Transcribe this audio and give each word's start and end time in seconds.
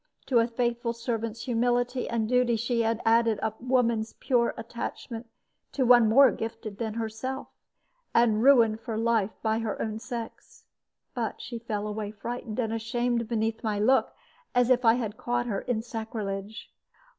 To 0.25 0.39
a 0.39 0.47
faithful 0.47 0.93
servant's 0.93 1.43
humility 1.43 2.09
and 2.09 2.27
duty 2.27 2.55
she 2.55 2.81
had 2.81 3.03
added 3.05 3.37
a 3.43 3.53
woman's 3.59 4.13
pure 4.13 4.55
attachment 4.57 5.27
to 5.73 5.85
one 5.85 6.09
more 6.09 6.31
gifted 6.31 6.79
than 6.79 6.95
herself, 6.95 7.49
and 8.11 8.41
ruined 8.41 8.79
for 8.81 8.97
life 8.97 9.29
by 9.43 9.59
her 9.59 9.79
own 9.79 9.99
sex. 9.99 10.65
But 11.13 11.39
she 11.39 11.59
fell 11.59 11.85
away 11.85 12.09
frightened 12.09 12.57
and 12.57 12.73
ashamed 12.73 13.27
beneath 13.27 13.63
my 13.63 13.77
look, 13.77 14.15
as 14.55 14.71
if 14.71 14.85
I 14.85 14.95
had 14.95 15.17
caught 15.17 15.45
her 15.45 15.61
in 15.61 15.83
sacrilege. 15.83 16.73